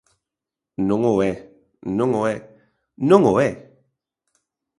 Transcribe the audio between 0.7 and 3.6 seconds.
Non o é, non o é, ¡non o é!